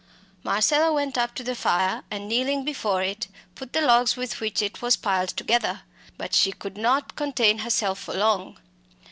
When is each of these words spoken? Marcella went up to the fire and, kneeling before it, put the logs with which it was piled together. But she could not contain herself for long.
Marcella 0.41 0.91
went 0.91 1.15
up 1.15 1.35
to 1.35 1.43
the 1.43 1.53
fire 1.53 2.03
and, 2.09 2.27
kneeling 2.27 2.65
before 2.65 3.03
it, 3.03 3.27
put 3.53 3.71
the 3.71 3.81
logs 3.83 4.15
with 4.15 4.39
which 4.41 4.59
it 4.59 4.81
was 4.81 4.97
piled 4.97 5.29
together. 5.29 5.81
But 6.17 6.33
she 6.33 6.51
could 6.53 6.75
not 6.75 7.15
contain 7.15 7.59
herself 7.59 7.99
for 7.99 8.15
long. 8.15 8.57